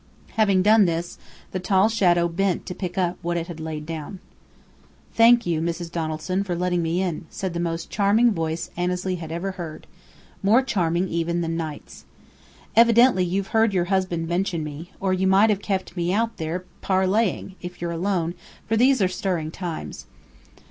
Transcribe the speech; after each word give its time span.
Having 0.31 0.63
done 0.63 0.85
this, 0.85 1.19
the 1.51 1.59
tall 1.59 1.87
shadow 1.87 2.27
bent 2.27 2.65
to 2.65 2.73
pick 2.73 2.97
up 2.97 3.19
what 3.21 3.37
it 3.37 3.45
had 3.45 3.59
laid 3.59 3.85
down. 3.85 4.17
"Thank 5.13 5.45
you, 5.45 5.61
Mrs. 5.61 5.91
Donaldson, 5.91 6.43
for 6.43 6.55
letting 6.55 6.81
me 6.81 7.03
in," 7.03 7.27
said 7.29 7.53
the 7.53 7.59
most 7.59 7.91
charming 7.91 8.31
voice 8.31 8.71
Annesley 8.75 9.17
had 9.17 9.31
ever 9.31 9.51
heard 9.51 9.85
more 10.41 10.63
charming 10.63 11.07
even 11.07 11.41
than 11.41 11.55
Knight's. 11.55 12.05
"Evidently 12.75 13.23
you've 13.23 13.49
heard 13.53 13.75
your 13.75 13.85
husband 13.93 14.27
mention 14.27 14.63
me, 14.63 14.91
or 14.99 15.13
you 15.13 15.27
might 15.27 15.51
have 15.51 15.61
kept 15.61 15.95
me 15.95 16.11
out 16.11 16.37
there 16.37 16.65
parleying, 16.81 17.53
if 17.61 17.79
you're 17.79 17.91
alone, 17.91 18.33
for 18.65 18.75
these 18.75 19.03
are 19.03 19.07
stirring 19.07 19.51
times." 19.51 20.07